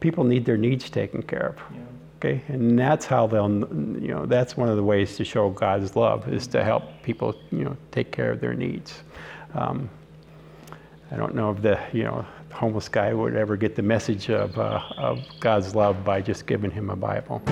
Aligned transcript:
people 0.00 0.24
need 0.24 0.44
their 0.44 0.56
needs 0.56 0.88
taken 0.88 1.22
care 1.22 1.48
of. 1.48 1.56
Yeah. 1.74 1.80
Okay, 2.18 2.42
and 2.48 2.78
that's 2.78 3.04
how 3.04 3.26
they'll, 3.26 3.50
you 3.50 4.08
know, 4.08 4.24
that's 4.24 4.56
one 4.56 4.68
of 4.68 4.76
the 4.76 4.82
ways 4.82 5.16
to 5.16 5.24
show 5.24 5.50
God's 5.50 5.96
love 5.96 6.32
is 6.32 6.46
to 6.48 6.64
help 6.64 6.84
people, 7.02 7.34
you 7.50 7.64
know, 7.64 7.76
take 7.92 8.10
care 8.10 8.30
of 8.30 8.40
their 8.40 8.54
needs. 8.54 9.02
Um, 9.54 9.90
I 11.10 11.16
don't 11.16 11.34
know 11.34 11.50
if 11.50 11.60
the, 11.60 11.78
you 11.92 12.04
know, 12.04 12.24
homeless 12.52 12.88
guy 12.88 13.12
would 13.12 13.36
ever 13.36 13.56
get 13.56 13.76
the 13.76 13.82
message 13.82 14.30
of, 14.30 14.58
uh, 14.58 14.80
of 14.96 15.20
God's 15.40 15.74
love 15.74 16.04
by 16.04 16.22
just 16.22 16.46
giving 16.46 16.70
him 16.70 16.88
a 16.88 16.96
Bible. 16.96 17.42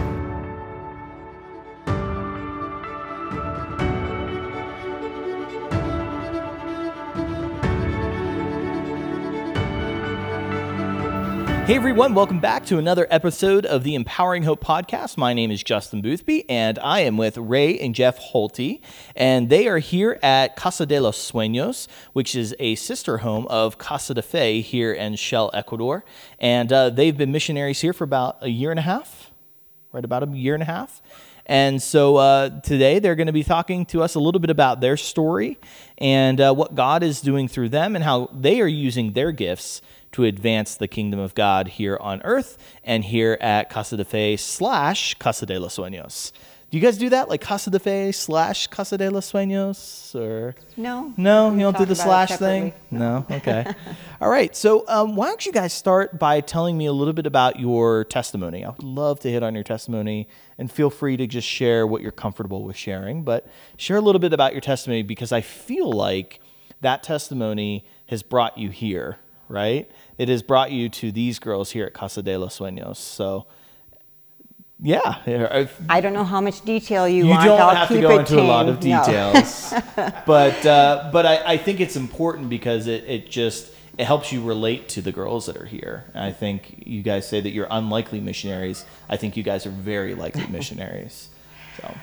Hey 11.64 11.76
everyone, 11.76 12.12
welcome 12.12 12.40
back 12.40 12.66
to 12.66 12.76
another 12.76 13.06
episode 13.10 13.64
of 13.64 13.84
the 13.84 13.94
Empowering 13.94 14.42
Hope 14.42 14.62
podcast. 14.62 15.16
My 15.16 15.32
name 15.32 15.50
is 15.50 15.62
Justin 15.62 16.02
Boothby, 16.02 16.45
and 16.50 16.78
I 16.78 17.00
am 17.00 17.16
with 17.16 17.38
Rae 17.38 17.78
and 17.78 17.95
Jeff 17.95 18.18
Holte, 18.20 18.82
and 19.16 19.48
they 19.48 19.66
are 19.66 19.78
here 19.78 20.19
at 20.22 20.56
Casa 20.56 20.84
de 20.84 21.00
los 21.00 21.16
Sueños, 21.16 21.88
which 22.12 22.34
is 22.34 22.55
a 22.58 22.74
sister 22.74 23.16
home 23.16 23.46
of 23.46 23.78
Casa 23.78 24.12
de 24.12 24.20
Fe 24.20 24.60
here 24.60 24.92
in 24.92 25.16
Shell, 25.16 25.52
Ecuador. 25.55 26.05
And 26.38 26.70
uh, 26.70 26.91
they've 26.91 27.16
been 27.16 27.32
missionaries 27.32 27.80
here 27.80 27.94
for 27.94 28.05
about 28.05 28.36
a 28.42 28.50
year 28.50 28.70
and 28.70 28.78
a 28.78 28.83
half, 28.83 29.30
right 29.91 30.05
about 30.05 30.22
a 30.22 30.27
year 30.36 30.52
and 30.52 30.62
a 30.62 30.66
half. 30.66 31.00
And 31.46 31.83
so 31.83 32.16
uh, 32.16 32.60
today 32.60 32.98
they're 32.98 33.14
going 33.14 33.27
to 33.27 33.33
be 33.33 33.44
talking 33.44 33.86
to 33.86 34.02
us 34.02 34.14
a 34.14 34.20
little 34.20 34.41
bit 34.41 34.50
about 34.50 34.80
their 34.80 34.96
story 34.96 35.58
and 35.96 36.41
uh, 36.41 36.55
what 36.55 36.74
God 36.74 37.02
is 37.02 37.20
doing 37.20 37.48
through 37.48 37.70
them 37.70 37.94
and 37.94 38.05
how 38.05 38.30
they 38.33 38.60
are 38.60 38.66
using 38.66 39.12
their 39.12 39.33
gifts 39.33 39.83
to 40.14 40.24
advance 40.24 40.77
the 40.77 40.88
kingdom 40.88 41.18
of 41.18 41.34
God 41.34 41.66
here 41.66 41.98
on 42.00 42.22
earth 42.22 42.56
and 42.84 43.05
here 43.05 43.36
at 43.41 43.68
Casa 43.68 43.96
de 43.96 44.05
Fe 44.05 44.36
slash 44.36 45.14
Casa 45.14 45.45
de 45.45 45.59
los 45.59 45.77
Sueños. 45.77 46.33
Do 46.70 46.78
you 46.78 46.83
guys 46.83 46.98
do 46.98 47.08
that, 47.11 47.28
like 47.28 47.41
Casa 47.41 47.70
de 47.70 47.78
Fe 47.78 48.11
slash 48.11 48.69
Casa 48.69 48.97
de 48.97 49.11
los 49.11 49.30
Sueños, 49.30 50.14
or 50.14 50.55
no? 50.77 51.12
No, 51.16 51.52
you 51.52 51.61
don't 51.61 51.77
do 51.77 51.84
the 51.84 51.94
slash 51.97 52.30
thing. 52.36 52.72
No, 52.91 53.27
okay. 53.30 53.64
All 54.20 54.28
right. 54.28 54.55
So, 54.56 54.84
um, 54.89 55.16
why 55.16 55.27
don't 55.27 55.44
you 55.47 55.52
guys 55.52 55.72
start 55.72 56.19
by 56.19 56.41
telling 56.41 56.78
me 56.78 56.86
a 56.86 56.92
little 56.92 57.12
bit 57.12 57.27
about 57.27 57.61
your 57.61 58.05
testimony? 58.05 58.64
I 58.64 58.70
would 58.70 58.83
love 58.83 59.20
to 59.20 59.30
hit 59.30 59.42
on 59.42 59.55
your 59.55 59.64
testimony, 59.64 60.28
and 60.58 60.70
feel 60.70 60.91
free 60.91 61.17
to 61.17 61.27
just 61.27 61.46
share 61.46 61.86
what 61.86 62.02
you're 62.02 62.12
comfortable 62.12 62.62
with 62.62 62.77
sharing. 62.77 63.24
But 63.24 63.46
share 63.77 63.96
a 63.96 64.00
little 64.00 64.20
bit 64.20 64.33
about 64.33 64.52
your 64.52 64.61
testimony 64.61 65.02
because 65.02 65.33
I 65.33 65.41
feel 65.41 65.92
like 65.92 66.41
that 66.80 67.02
testimony 67.02 67.84
has 68.06 68.22
brought 68.22 68.58
you 68.58 68.70
here, 68.70 69.19
right? 69.48 69.91
It 70.19 70.29
has 70.29 70.43
brought 70.43 70.70
you 70.70 70.89
to 70.89 71.12
these 71.12 71.39
girls 71.39 71.70
here 71.70 71.87
at 71.87 71.95
Casa 71.95 72.23
de 72.23 72.37
los 72.37 72.59
Sueños. 72.59 72.97
So, 72.97 73.47
yeah. 74.81 75.67
I 75.89 76.01
don't 76.01 76.12
know 76.12 76.25
how 76.25 76.41
much 76.41 76.65
detail 76.65 77.09
you, 77.09 77.25
you 77.25 77.31
want. 77.31 77.43
You 77.43 77.48
don't 77.51 77.61
I'll 77.61 77.75
have 77.75 77.89
to 77.89 78.01
go 78.01 78.19
into 78.19 78.41
a 78.41 78.42
lot 78.42 78.69
of 78.69 78.81
details. 78.81 79.73
No. 79.73 79.83
but 80.27 80.67
uh, 80.67 81.11
but 81.12 81.27
I, 81.27 81.53
I 81.53 81.57
think 81.57 81.81
it's 81.81 81.97
important 81.97 82.48
because 82.48 82.87
it, 82.87 83.05
it 83.05 83.31
just 83.31 83.73
it 83.97 84.05
helps 84.05 84.33
you 84.33 84.42
relate 84.42 84.89
to 84.91 85.03
the 85.03 85.12
girls 85.12 85.47
that 85.47 85.57
are 85.57 85.67
here. 85.67 86.05
I 86.15 86.33
think 86.33 86.83
you 86.87 87.03
guys 87.03 87.29
say 87.29 87.41
that 87.41 87.51
you're 87.51 87.69
unlikely 87.70 88.20
missionaries. 88.20 88.85
I 89.09 89.17
think 89.17 89.37
you 89.37 89.42
guys 89.42 89.67
are 89.67 89.70
very 89.70 90.15
likely 90.15 90.47
missionaries. 90.51 91.29
So. 91.81 91.95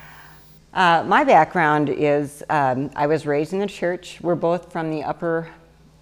Uh, 0.74 1.04
my 1.06 1.26
background 1.26 1.90
is 1.90 2.44
um, 2.50 2.92
I 2.96 3.08
was 3.08 3.26
raised 3.26 3.52
in 3.52 3.60
the 3.60 3.68
church. 3.68 4.20
We're 4.22 4.36
both 4.36 4.72
from 4.72 4.90
the 4.90 5.04
upper 5.04 5.50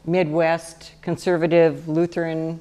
Midwest 0.06 0.94
conservative 1.02 1.88
Lutheran 1.88 2.60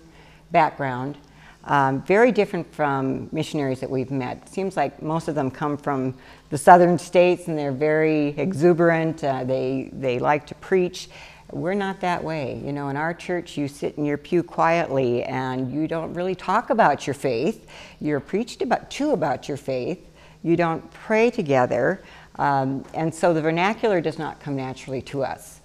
background. 0.51 1.17
Um, 1.65 2.03
very 2.03 2.33
different 2.33 2.73
from 2.75 3.29
missionaries 3.31 3.81
that 3.81 3.91
we've 3.91 4.11
met. 4.11 4.49
Seems 4.49 4.77
like 4.77 5.03
most 5.03 5.29
of 5.29 5.35
them 5.35 5.51
come 5.51 5.77
from 5.77 6.15
the 6.49 6.57
southern 6.57 6.99
states 6.99 7.47
and 7.47 7.59
they're 7.59 7.73
very 7.73 8.29
exuberant. 8.39 9.23
Uh, 9.23 9.45
they, 9.45 9.91
they 9.93 10.19
like 10.19 10.47
to 10.47 10.55
preach. 10.55 11.09
We're 11.51 11.75
not 11.75 12.01
that 12.01 12.25
way. 12.25 12.61
You 12.65 12.73
know, 12.73 12.89
in 12.89 12.97
our 12.97 13.13
church, 13.13 13.57
you 13.57 13.69
sit 13.69 13.97
in 13.99 14.05
your 14.05 14.17
pew 14.17 14.43
quietly 14.43 15.25
and 15.25 15.71
you 15.73 15.87
don't 15.89 16.15
really 16.15 16.35
talk 16.35 16.71
about 16.71 17.07
your 17.07 17.15
faith. 17.15 17.69
You're 18.01 18.21
preached 18.21 18.63
about, 18.63 18.91
to 18.93 19.11
about 19.11 19.49
your 19.49 19.57
faith. 19.59 20.07
You 20.43 20.57
don't 20.57 20.91
pray 20.91 21.31
together. 21.31 22.03
Um, 22.37 22.85
and 22.95 23.15
so 23.15 23.35
the 23.35 23.43
vernacular 23.43 24.01
does 24.01 24.19
not 24.19 24.41
come 24.41 24.57
naturally 24.57 25.03
to 25.03 25.25
us. 25.25 25.61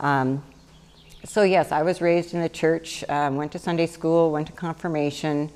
Um, 0.00 0.42
so 1.26 1.42
yes, 1.42 1.72
I 1.72 1.82
was 1.82 2.00
raised 2.00 2.34
in 2.34 2.40
the 2.40 2.48
church, 2.48 3.04
um, 3.08 3.36
went 3.36 3.52
to 3.52 3.58
Sunday 3.58 3.86
school, 3.86 4.30
went 4.30 4.46
to 4.46 4.52
confirmation, 4.52 5.50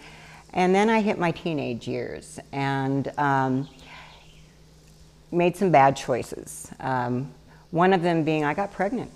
and 0.52 0.74
then 0.74 0.90
I 0.90 1.00
hit 1.00 1.18
my 1.18 1.30
teenage 1.30 1.86
years 1.86 2.40
and 2.52 3.12
um, 3.18 3.68
made 5.30 5.56
some 5.56 5.70
bad 5.70 5.96
choices. 5.96 6.70
Um, 6.80 7.32
one 7.70 7.92
of 7.92 8.02
them 8.02 8.24
being 8.24 8.44
I 8.44 8.52
got 8.52 8.72
pregnant 8.72 9.10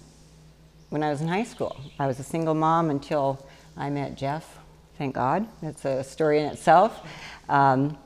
when 0.90 1.02
I 1.02 1.10
was 1.10 1.20
in 1.20 1.28
high 1.28 1.44
school. 1.44 1.76
I 1.98 2.06
was 2.06 2.20
a 2.20 2.22
single 2.22 2.54
mom 2.54 2.90
until 2.90 3.44
I 3.76 3.90
met 3.90 4.16
Jeff. 4.16 4.58
Thank 4.96 5.16
God, 5.16 5.48
that's 5.60 5.84
a 5.84 6.04
story 6.04 6.38
in 6.38 6.46
itself. 6.46 7.04
Um, 7.48 7.98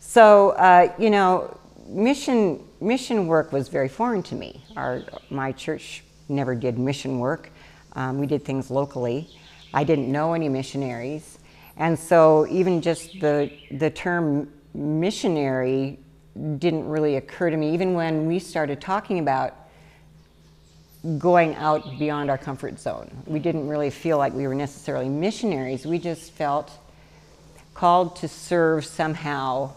so 0.00 0.50
uh, 0.50 0.92
you 0.98 1.10
know, 1.10 1.56
mission 1.86 2.60
mission 2.80 3.28
work 3.28 3.52
was 3.52 3.68
very 3.68 3.88
foreign 3.88 4.22
to 4.24 4.34
me. 4.34 4.64
Our 4.76 5.02
my 5.30 5.52
church 5.52 6.02
never 6.28 6.56
did 6.56 6.78
mission 6.78 7.20
work. 7.20 7.50
Um, 7.96 8.18
we 8.18 8.26
did 8.26 8.44
things 8.44 8.70
locally. 8.70 9.28
I 9.72 9.84
didn't 9.84 10.10
know 10.10 10.34
any 10.34 10.48
missionaries. 10.48 11.38
And 11.76 11.98
so 11.98 12.46
even 12.48 12.80
just 12.80 13.20
the, 13.20 13.50
the 13.70 13.90
term 13.90 14.50
missionary 14.74 15.98
didn't 16.58 16.88
really 16.88 17.16
occur 17.16 17.50
to 17.50 17.56
me, 17.56 17.72
even 17.74 17.94
when 17.94 18.26
we 18.26 18.38
started 18.38 18.80
talking 18.80 19.18
about 19.18 19.54
going 21.18 21.54
out 21.56 21.98
beyond 21.98 22.30
our 22.30 22.38
comfort 22.38 22.80
zone. 22.80 23.10
We 23.26 23.38
didn't 23.38 23.68
really 23.68 23.90
feel 23.90 24.16
like 24.16 24.32
we 24.32 24.46
were 24.46 24.54
necessarily 24.54 25.08
missionaries. 25.08 25.84
We 25.84 25.98
just 25.98 26.32
felt 26.32 26.70
called 27.74 28.16
to 28.16 28.28
serve 28.28 28.86
somehow 28.86 29.72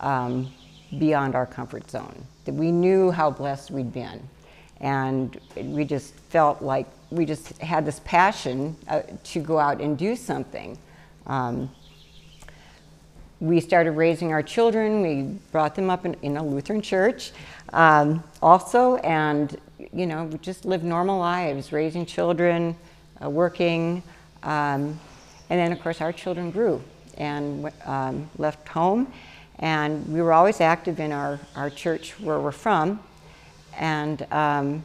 um, 0.00 0.52
beyond 0.98 1.34
our 1.34 1.46
comfort 1.46 1.90
zone. 1.90 2.24
That 2.44 2.54
we 2.54 2.70
knew 2.70 3.10
how 3.10 3.30
blessed 3.30 3.70
we'd 3.70 3.92
been. 3.92 4.22
And 4.80 5.38
we 5.56 5.84
just 5.84 6.14
felt 6.14 6.62
like 6.62 6.86
we 7.10 7.24
just 7.24 7.58
had 7.58 7.84
this 7.84 8.00
passion 8.04 8.76
uh, 8.88 9.02
to 9.24 9.40
go 9.40 9.58
out 9.58 9.80
and 9.80 9.96
do 9.96 10.14
something. 10.16 10.78
Um, 11.26 11.70
we 13.40 13.60
started 13.60 13.92
raising 13.92 14.32
our 14.32 14.42
children. 14.42 15.00
We 15.00 15.38
brought 15.52 15.74
them 15.74 15.90
up 15.90 16.04
in, 16.04 16.14
in 16.22 16.36
a 16.36 16.44
Lutheran 16.44 16.82
church 16.82 17.32
um, 17.72 18.22
also, 18.42 18.96
and 18.96 19.56
you 19.92 20.06
know, 20.06 20.24
we 20.24 20.38
just 20.38 20.64
lived 20.64 20.84
normal 20.84 21.18
lives, 21.18 21.72
raising 21.72 22.06
children, 22.06 22.76
uh, 23.22 23.30
working, 23.30 24.02
um, 24.42 24.98
and 25.50 25.58
then 25.58 25.72
of 25.72 25.80
course 25.80 26.00
our 26.00 26.12
children 26.12 26.50
grew 26.50 26.82
and 27.16 27.70
um, 27.84 28.28
left 28.38 28.66
home, 28.68 29.12
and 29.58 30.06
we 30.12 30.20
were 30.20 30.32
always 30.32 30.60
active 30.60 31.00
in 31.00 31.12
our, 31.12 31.38
our 31.56 31.68
church 31.70 32.18
where 32.20 32.40
we're 32.40 32.52
from, 32.52 33.00
and 33.76 34.26
um, 34.32 34.82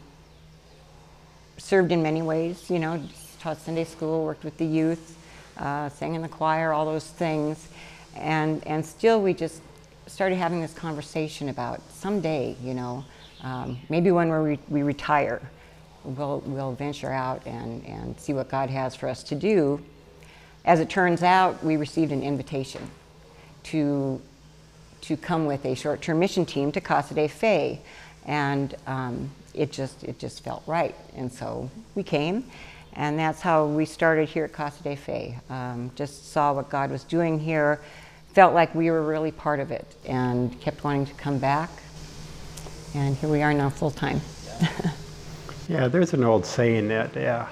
served 1.57 1.91
in 1.91 2.01
many 2.01 2.21
ways, 2.21 2.69
you 2.69 2.79
know, 2.79 3.01
taught 3.39 3.59
Sunday 3.59 3.83
school, 3.83 4.23
worked 4.23 4.43
with 4.43 4.57
the 4.57 4.65
youth, 4.65 5.17
uh, 5.57 5.89
sang 5.89 6.15
in 6.15 6.21
the 6.21 6.29
choir, 6.29 6.73
all 6.73 6.85
those 6.85 7.07
things. 7.07 7.67
And, 8.15 8.65
and 8.67 8.85
still, 8.85 9.21
we 9.21 9.33
just 9.33 9.61
started 10.07 10.35
having 10.35 10.61
this 10.61 10.73
conversation 10.73 11.49
about 11.49 11.81
someday, 11.91 12.55
you 12.61 12.73
know, 12.73 13.05
um, 13.41 13.79
maybe 13.89 14.11
when 14.11 14.29
we, 14.43 14.59
we 14.69 14.83
retire, 14.83 15.41
we'll, 16.03 16.41
we'll 16.45 16.73
venture 16.73 17.11
out 17.11 17.45
and, 17.45 17.85
and 17.85 18.19
see 18.19 18.33
what 18.33 18.49
God 18.49 18.69
has 18.69 18.95
for 18.95 19.09
us 19.09 19.23
to 19.23 19.35
do. 19.35 19.81
As 20.65 20.79
it 20.79 20.89
turns 20.89 21.23
out, 21.23 21.63
we 21.63 21.75
received 21.75 22.11
an 22.11 22.23
invitation 22.23 22.89
to, 23.63 24.21
to 25.01 25.17
come 25.17 25.45
with 25.45 25.65
a 25.65 25.75
short 25.75 26.01
term 26.01 26.19
mission 26.19 26.45
team 26.45 26.71
to 26.71 26.81
Casa 26.81 27.13
de 27.13 27.27
Fe. 27.27 27.81
And 28.25 28.75
um, 28.87 29.29
it 29.53 29.71
just 29.71 30.03
it 30.03 30.19
just 30.19 30.43
felt 30.43 30.63
right, 30.67 30.95
and 31.15 31.31
so 31.31 31.69
we 31.95 32.03
came, 32.03 32.45
and 32.93 33.17
that's 33.17 33.41
how 33.41 33.65
we 33.65 33.85
started 33.85 34.29
here 34.29 34.45
at 34.45 34.53
Casa 34.53 34.83
de 34.83 34.95
Fe. 34.95 35.39
Um, 35.49 35.91
just 35.95 36.31
saw 36.31 36.53
what 36.53 36.69
God 36.69 36.91
was 36.91 37.03
doing 37.03 37.39
here, 37.39 37.81
felt 38.33 38.53
like 38.53 38.73
we 38.73 38.89
were 38.91 39.03
really 39.03 39.31
part 39.31 39.59
of 39.59 39.71
it, 39.71 39.95
and 40.05 40.59
kept 40.61 40.83
wanting 40.83 41.05
to 41.05 41.13
come 41.13 41.39
back, 41.39 41.69
and 42.93 43.15
here 43.17 43.29
we 43.29 43.41
are 43.41 43.53
now 43.53 43.69
full 43.69 43.91
time. 43.91 44.21
yeah, 45.69 45.87
there's 45.87 46.13
an 46.13 46.23
old 46.23 46.45
saying 46.45 46.87
that 46.89 47.15
yeah, 47.15 47.47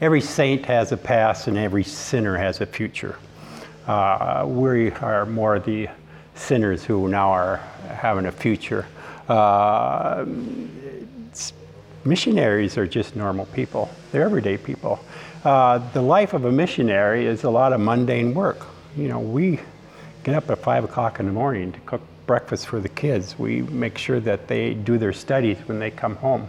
every 0.00 0.20
saint 0.20 0.64
has 0.66 0.92
a 0.92 0.96
past 0.96 1.46
and 1.46 1.58
every 1.58 1.84
sinner 1.84 2.36
has 2.36 2.60
a 2.60 2.66
future. 2.66 3.18
Uh, 3.86 4.44
we 4.46 4.90
are 4.92 5.26
more 5.26 5.58
the 5.58 5.88
sinners 6.34 6.84
who 6.84 7.08
now 7.08 7.30
are 7.30 7.56
having 7.88 8.26
a 8.26 8.32
future. 8.32 8.86
Uh, 9.28 10.24
missionaries 12.04 12.76
are 12.78 12.86
just 12.86 13.16
normal 13.16 13.46
people. 13.46 13.90
They're 14.12 14.22
everyday 14.22 14.56
people. 14.56 15.00
Uh, 15.44 15.78
the 15.92 16.02
life 16.02 16.34
of 16.34 16.44
a 16.44 16.52
missionary 16.52 17.26
is 17.26 17.44
a 17.44 17.50
lot 17.50 17.72
of 17.72 17.80
mundane 17.80 18.34
work. 18.34 18.66
you 18.96 19.08
know, 19.08 19.20
we 19.20 19.60
get 20.24 20.34
up 20.34 20.50
at 20.50 20.58
five 20.58 20.84
o'clock 20.84 21.20
in 21.20 21.26
the 21.26 21.32
morning 21.32 21.72
to 21.72 21.80
cook 21.80 22.02
breakfast 22.26 22.66
for 22.66 22.80
the 22.80 22.88
kids. 22.88 23.38
We 23.38 23.62
make 23.62 23.96
sure 23.98 24.20
that 24.20 24.48
they 24.48 24.74
do 24.74 24.98
their 24.98 25.12
studies 25.12 25.58
when 25.66 25.78
they 25.78 25.90
come 25.90 26.16
home. 26.16 26.48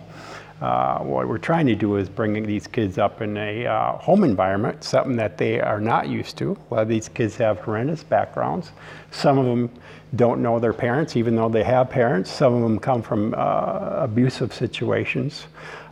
Uh, 0.61 0.99
what 0.99 1.27
we're 1.27 1.39
trying 1.39 1.65
to 1.65 1.73
do 1.73 1.95
is 1.95 2.07
bringing 2.07 2.45
these 2.45 2.67
kids 2.67 2.99
up 2.99 3.19
in 3.21 3.35
a 3.35 3.65
uh, 3.65 3.93
home 3.93 4.23
environment, 4.23 4.83
something 4.83 5.15
that 5.15 5.39
they 5.39 5.59
are 5.59 5.81
not 5.81 6.07
used 6.07 6.37
to. 6.37 6.51
A 6.51 6.73
lot 6.73 6.83
of 6.83 6.87
these 6.87 7.09
kids 7.09 7.35
have 7.37 7.59
horrendous 7.59 8.03
backgrounds. 8.03 8.71
Some 9.09 9.39
of 9.39 9.45
them 9.47 9.71
don't 10.15 10.39
know 10.39 10.59
their 10.59 10.73
parents, 10.73 11.15
even 11.15 11.35
though 11.35 11.49
they 11.49 11.63
have 11.63 11.89
parents. 11.89 12.29
Some 12.29 12.53
of 12.53 12.61
them 12.61 12.77
come 12.77 13.01
from 13.01 13.33
uh, 13.35 14.03
abusive 14.03 14.53
situations. 14.53 15.47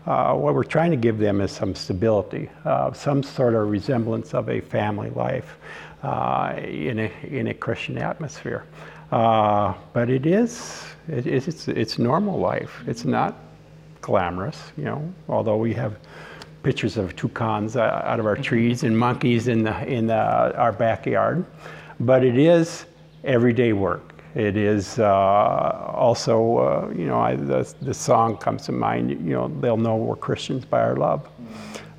Uh, 0.05 0.35
what 0.35 0.53
we're 0.53 0.63
trying 0.63 0.91
to 0.91 0.97
give 0.97 1.17
them 1.17 1.41
is 1.41 1.51
some 1.51 1.73
stability, 1.73 2.47
uh, 2.63 2.93
some 2.93 3.23
sort 3.23 3.55
of 3.55 3.69
resemblance 3.69 4.35
of 4.35 4.49
a 4.49 4.61
family 4.61 5.09
life 5.11 5.57
in, 6.03 6.99
a, 6.99 7.11
in 7.23 7.47
a 7.47 7.53
Christian 7.55 7.97
atmosphere. 7.97 8.65
but 9.09 10.09
it 10.09 10.27
is, 10.27 10.83
it 11.07 11.25
it's, 11.25 11.67
it's 11.67 11.97
normal 11.97 12.37
life. 12.37 12.83
It's 12.85 13.03
not 13.03 13.35
glamorous, 14.01 14.71
you 14.77 14.85
know, 14.85 15.13
although 15.27 15.57
we 15.57 15.73
have 15.73 15.97
pictures 16.63 16.97
of 16.97 17.15
toucans 17.15 17.75
uh, 17.75 18.01
out 18.03 18.19
of 18.19 18.25
our 18.25 18.35
trees 18.35 18.83
and 18.83 18.97
monkeys 18.97 19.47
in, 19.47 19.63
the, 19.63 19.87
in 19.87 20.07
the, 20.07 20.15
our 20.57 20.71
backyard. 20.71 21.45
But 21.99 22.23
it 22.23 22.37
is 22.37 22.85
everyday 23.23 23.73
work. 23.73 24.13
It 24.35 24.55
is 24.55 24.99
uh, 24.99 25.91
also, 25.93 26.57
uh, 26.57 26.93
you 26.95 27.05
know, 27.05 27.19
I, 27.19 27.35
the, 27.35 27.73
the 27.81 27.93
song 27.93 28.37
comes 28.37 28.63
to 28.65 28.71
mind, 28.71 29.09
you 29.09 29.33
know, 29.33 29.47
they'll 29.59 29.77
know 29.77 29.95
we're 29.95 30.15
Christians 30.15 30.65
by 30.65 30.81
our 30.81 30.95
love. 30.95 31.27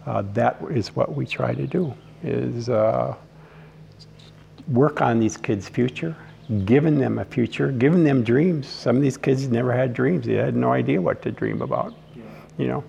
Uh, 0.06 0.22
that 0.32 0.60
is 0.70 0.94
what 0.94 1.14
we 1.14 1.26
try 1.26 1.54
to 1.54 1.66
do, 1.66 1.92
is 2.22 2.68
uh, 2.68 3.14
work 4.68 5.00
on 5.00 5.18
these 5.18 5.36
kids' 5.36 5.68
future 5.68 6.16
giving 6.64 6.98
them 6.98 7.18
a 7.18 7.24
future, 7.24 7.70
giving 7.70 8.04
them 8.04 8.24
dreams. 8.24 8.66
Some 8.66 8.96
of 8.96 9.02
these 9.02 9.16
kids 9.16 9.48
never 9.48 9.72
had 9.72 9.94
dreams. 9.94 10.26
They 10.26 10.34
had 10.34 10.56
no 10.56 10.72
idea 10.72 11.00
what 11.00 11.22
to 11.22 11.30
dream 11.30 11.62
about, 11.62 11.94
you 12.58 12.66
know, 12.66 12.84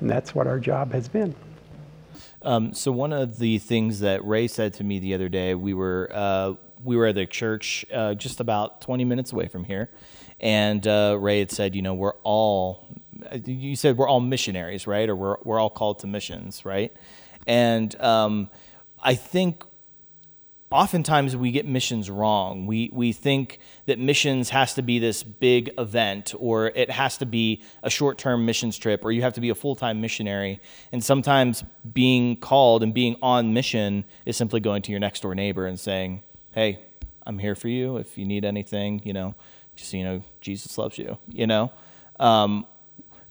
and 0.00 0.08
that's 0.08 0.34
what 0.34 0.46
our 0.46 0.58
job 0.58 0.92
has 0.92 1.08
been. 1.08 1.34
Um, 2.42 2.74
so 2.74 2.90
one 2.90 3.12
of 3.12 3.38
the 3.38 3.58
things 3.58 4.00
that 4.00 4.24
Rae 4.24 4.48
said 4.48 4.74
to 4.74 4.84
me 4.84 4.98
the 4.98 5.14
other 5.14 5.28
day, 5.28 5.54
we 5.54 5.74
were 5.74 6.10
uh, 6.12 6.54
we 6.82 6.96
were 6.96 7.06
at 7.06 7.14
the 7.14 7.26
church 7.26 7.84
uh, 7.92 8.14
just 8.14 8.40
about 8.40 8.80
20 8.80 9.04
minutes 9.04 9.32
away 9.32 9.46
from 9.46 9.64
here, 9.64 9.90
and 10.40 10.84
uh, 10.86 11.16
Rae 11.20 11.38
had 11.38 11.52
said, 11.52 11.76
you 11.76 11.82
know, 11.82 11.94
we're 11.94 12.14
all 12.24 12.86
you 13.44 13.76
said 13.76 13.96
we're 13.96 14.08
all 14.08 14.20
missionaries, 14.20 14.86
right? 14.86 15.08
Or 15.08 15.14
we're 15.14 15.36
we're 15.44 15.60
all 15.60 15.70
called 15.70 16.00
to 16.00 16.06
missions, 16.06 16.64
right? 16.64 16.92
And 17.46 17.94
um, 18.00 18.50
I 19.02 19.14
think 19.14 19.64
oftentimes 20.72 21.36
we 21.36 21.50
get 21.50 21.66
missions 21.66 22.10
wrong. 22.10 22.66
We, 22.66 22.90
we 22.92 23.12
think 23.12 23.58
that 23.86 23.98
missions 23.98 24.50
has 24.50 24.74
to 24.74 24.82
be 24.82 24.98
this 24.98 25.22
big 25.22 25.70
event 25.78 26.34
or 26.38 26.68
it 26.68 26.90
has 26.90 27.18
to 27.18 27.26
be 27.26 27.62
a 27.82 27.90
short 27.90 28.18
term 28.18 28.46
missions 28.46 28.78
trip 28.78 29.04
or 29.04 29.12
you 29.12 29.22
have 29.22 29.34
to 29.34 29.40
be 29.40 29.50
a 29.50 29.54
full 29.54 29.76
time 29.76 30.00
missionary. 30.00 30.60
And 30.90 31.04
sometimes 31.04 31.64
being 31.92 32.36
called 32.36 32.82
and 32.82 32.92
being 32.94 33.16
on 33.22 33.52
mission 33.52 34.04
is 34.26 34.36
simply 34.36 34.60
going 34.60 34.82
to 34.82 34.90
your 34.90 35.00
next 35.00 35.20
door 35.20 35.34
neighbor 35.34 35.66
and 35.66 35.78
saying, 35.78 36.22
Hey, 36.50 36.80
I'm 37.26 37.38
here 37.38 37.54
for 37.54 37.68
you. 37.68 37.96
If 37.96 38.18
you 38.18 38.24
need 38.24 38.44
anything, 38.44 39.00
you 39.04 39.12
know, 39.12 39.34
just 39.76 39.92
you 39.92 40.04
know, 40.04 40.22
Jesus 40.40 40.76
loves 40.78 40.98
you, 40.98 41.18
you 41.28 41.46
know? 41.46 41.72
Um, 42.18 42.66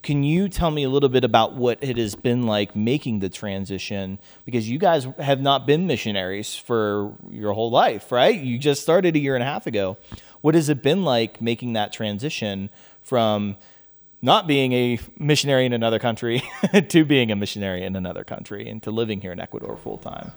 can 0.01 0.23
you 0.23 0.49
tell 0.49 0.71
me 0.71 0.83
a 0.83 0.89
little 0.89 1.09
bit 1.09 1.23
about 1.23 1.53
what 1.53 1.77
it 1.81 1.97
has 1.97 2.15
been 2.15 2.43
like 2.43 2.75
making 2.75 3.19
the 3.19 3.29
transition? 3.29 4.19
Because 4.45 4.67
you 4.69 4.79
guys 4.79 5.07
have 5.19 5.39
not 5.41 5.67
been 5.67 5.85
missionaries 5.85 6.55
for 6.55 7.13
your 7.29 7.53
whole 7.53 7.69
life, 7.69 8.11
right? 8.11 8.39
You 8.39 8.57
just 8.57 8.81
started 8.81 9.15
a 9.15 9.19
year 9.19 9.35
and 9.35 9.43
a 9.43 9.45
half 9.45 9.67
ago. 9.67 9.97
What 10.41 10.55
has 10.55 10.69
it 10.69 10.81
been 10.81 11.03
like 11.03 11.39
making 11.39 11.73
that 11.73 11.93
transition 11.93 12.71
from 13.03 13.57
not 14.23 14.47
being 14.47 14.73
a 14.73 14.99
missionary 15.19 15.65
in 15.65 15.73
another 15.73 15.99
country 15.99 16.41
to 16.89 17.05
being 17.05 17.31
a 17.31 17.35
missionary 17.35 17.83
in 17.83 17.95
another 17.95 18.23
country 18.23 18.67
and 18.67 18.81
to 18.83 18.91
living 18.91 19.21
here 19.21 19.31
in 19.31 19.39
Ecuador 19.39 19.77
full 19.77 19.99
time? 19.99 20.31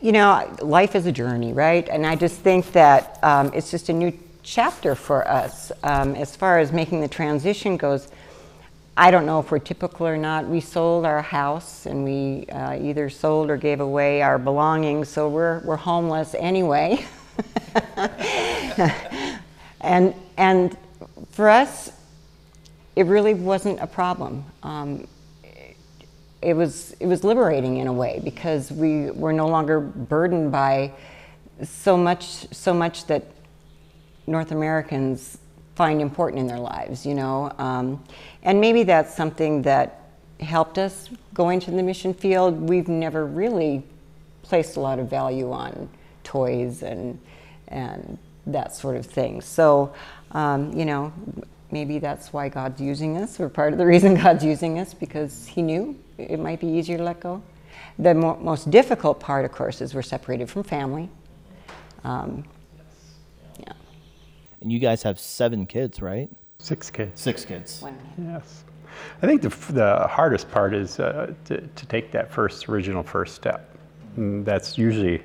You 0.00 0.12
know, 0.12 0.56
life 0.60 0.96
is 0.96 1.06
a 1.06 1.12
journey, 1.12 1.52
right? 1.52 1.88
And 1.88 2.04
I 2.04 2.16
just 2.16 2.40
think 2.40 2.72
that 2.72 3.22
um, 3.22 3.52
it's 3.54 3.70
just 3.70 3.88
a 3.88 3.92
new 3.92 4.12
chapter 4.44 4.94
for 4.94 5.26
us 5.26 5.72
um, 5.82 6.14
as 6.14 6.36
far 6.36 6.58
as 6.58 6.70
making 6.70 7.00
the 7.00 7.08
transition 7.08 7.76
goes. 7.76 8.08
I 8.96 9.10
don't 9.10 9.26
know 9.26 9.40
if 9.40 9.50
we're 9.50 9.58
typical 9.58 10.06
or 10.06 10.16
not. 10.16 10.46
We 10.46 10.60
sold 10.60 11.04
our 11.04 11.22
house 11.22 11.86
and 11.86 12.04
we 12.04 12.46
uh, 12.46 12.78
either 12.80 13.10
sold 13.10 13.50
or 13.50 13.56
gave 13.56 13.80
away 13.80 14.22
our 14.22 14.38
belongings, 14.38 15.08
so 15.08 15.28
we're, 15.28 15.58
we're 15.60 15.76
homeless 15.76 16.36
anyway. 16.38 17.04
and, 19.80 20.14
and 20.36 20.76
for 21.32 21.48
us, 21.48 21.90
it 22.94 23.06
really 23.06 23.34
wasn't 23.34 23.80
a 23.80 23.86
problem. 23.86 24.44
Um, 24.62 25.08
it, 26.40 26.54
was, 26.54 26.94
it 27.00 27.06
was 27.06 27.24
liberating 27.24 27.78
in 27.78 27.88
a 27.88 27.92
way 27.92 28.20
because 28.22 28.70
we 28.70 29.10
were 29.10 29.32
no 29.32 29.48
longer 29.48 29.80
burdened 29.80 30.52
by 30.52 30.92
so 31.64 31.96
much, 31.96 32.24
so 32.54 32.72
much 32.72 33.06
that 33.06 33.24
North 34.26 34.52
Americans 34.52 35.38
find 35.74 36.00
important 36.00 36.40
in 36.40 36.46
their 36.46 36.58
lives, 36.58 37.04
you 37.04 37.14
know. 37.14 37.52
Um, 37.58 38.02
and 38.42 38.60
maybe 38.60 38.84
that's 38.84 39.14
something 39.14 39.62
that 39.62 40.00
helped 40.40 40.78
us 40.78 41.08
go 41.32 41.50
into 41.50 41.70
the 41.70 41.82
mission 41.82 42.14
field. 42.14 42.68
We've 42.68 42.88
never 42.88 43.26
really 43.26 43.82
placed 44.42 44.76
a 44.76 44.80
lot 44.80 44.98
of 44.98 45.08
value 45.08 45.50
on 45.52 45.88
toys 46.22 46.82
and 46.82 47.18
and 47.68 48.18
that 48.46 48.74
sort 48.74 48.96
of 48.96 49.06
thing. 49.06 49.40
So, 49.40 49.94
um, 50.32 50.72
you 50.72 50.84
know, 50.84 51.12
maybe 51.70 51.98
that's 51.98 52.32
why 52.32 52.48
God's 52.48 52.80
using 52.80 53.16
us, 53.16 53.40
or 53.40 53.48
part 53.48 53.72
of 53.72 53.78
the 53.78 53.86
reason 53.94 54.14
God's 54.14 54.44
using 54.44 54.78
us, 54.78 54.94
because 54.94 55.46
He 55.46 55.62
knew 55.62 55.98
it 56.18 56.38
might 56.38 56.60
be 56.60 56.66
easier 56.66 56.98
to 56.98 57.02
let 57.02 57.20
go. 57.20 57.42
The 57.98 58.14
mo- 58.14 58.38
most 58.40 58.70
difficult 58.70 59.18
part, 59.18 59.44
of 59.44 59.52
course, 59.52 59.80
is 59.80 59.94
we're 59.94 60.02
separated 60.02 60.50
from 60.50 60.62
family. 60.62 61.08
Um, 62.04 62.44
and 64.64 64.72
you 64.72 64.78
guys 64.78 65.02
have 65.02 65.20
seven 65.20 65.66
kids, 65.66 66.00
right? 66.00 66.28
Six 66.58 66.90
kids. 66.90 67.20
Six 67.20 67.44
kids. 67.44 67.84
Yes. 68.18 68.64
I 69.22 69.26
think 69.26 69.42
the, 69.42 69.50
the 69.72 70.08
hardest 70.08 70.50
part 70.50 70.74
is 70.74 70.98
uh, 70.98 71.34
to, 71.44 71.60
to 71.60 71.86
take 71.86 72.10
that 72.12 72.32
first 72.32 72.68
original 72.68 73.02
first 73.02 73.34
step. 73.34 73.76
And 74.16 74.46
that's 74.46 74.78
usually, 74.78 75.18
you 75.18 75.22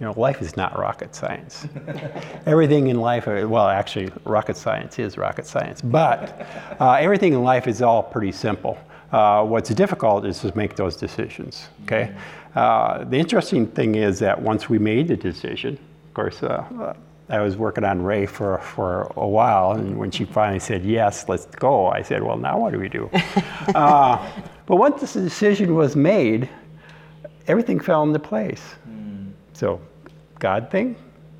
know, 0.00 0.12
life 0.16 0.42
is 0.42 0.56
not 0.56 0.76
rocket 0.76 1.14
science. 1.14 1.68
everything 2.46 2.88
in 2.88 3.00
life, 3.00 3.28
uh, 3.28 3.46
well, 3.48 3.68
actually, 3.68 4.10
rocket 4.24 4.56
science 4.56 4.98
is 4.98 5.16
rocket 5.16 5.46
science, 5.46 5.80
but 5.80 6.44
uh, 6.80 6.94
everything 6.94 7.34
in 7.34 7.44
life 7.44 7.68
is 7.68 7.82
all 7.82 8.02
pretty 8.02 8.32
simple. 8.32 8.76
Uh, 9.12 9.44
what's 9.44 9.70
difficult 9.70 10.26
is 10.26 10.40
to 10.40 10.56
make 10.56 10.74
those 10.74 10.96
decisions. 10.96 11.68
Okay. 11.84 12.12
Uh, 12.56 13.04
the 13.04 13.16
interesting 13.16 13.66
thing 13.66 13.94
is 13.94 14.18
that 14.18 14.40
once 14.40 14.68
we 14.68 14.78
made 14.78 15.06
the 15.06 15.16
decision, 15.16 15.74
of 15.74 16.14
course, 16.14 16.42
uh, 16.42 16.94
I 17.32 17.40
was 17.40 17.56
working 17.56 17.82
on 17.82 18.02
Rae 18.02 18.26
for, 18.26 18.58
for 18.58 19.10
a 19.16 19.26
while, 19.26 19.72
and 19.72 19.96
when 19.96 20.10
she 20.10 20.26
finally 20.26 20.58
said, 20.58 20.84
yes, 20.84 21.30
let's 21.30 21.46
go, 21.46 21.86
I 21.86 22.02
said, 22.02 22.22
well, 22.22 22.36
now 22.36 22.58
what 22.58 22.74
do 22.74 22.78
we 22.78 22.90
do? 22.90 23.08
uh, 23.74 24.30
but 24.66 24.76
once 24.76 25.00
this 25.00 25.14
decision 25.14 25.74
was 25.74 25.96
made, 25.96 26.50
everything 27.46 27.80
fell 27.80 28.02
into 28.02 28.18
place. 28.18 28.62
Mm. 28.86 29.32
So, 29.54 29.80
God 30.40 30.70
thing, 30.70 30.94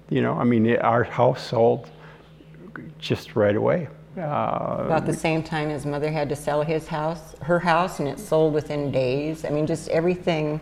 you 0.08 0.22
know, 0.22 0.32
I 0.32 0.44
mean, 0.44 0.64
it, 0.64 0.82
our 0.82 1.04
house 1.04 1.46
sold 1.46 1.90
just 2.98 3.36
right 3.36 3.54
away. 3.54 3.88
Uh, 4.16 4.84
About 4.86 5.04
the 5.04 5.12
same 5.12 5.42
time 5.42 5.68
his 5.68 5.84
mother 5.84 6.10
had 6.10 6.30
to 6.30 6.36
sell 6.36 6.62
his 6.62 6.86
house, 6.86 7.34
her 7.42 7.58
house, 7.58 8.00
and 8.00 8.08
it 8.08 8.18
sold 8.18 8.54
within 8.54 8.90
days. 8.90 9.44
I 9.44 9.50
mean, 9.50 9.66
just 9.66 9.88
everything 9.90 10.58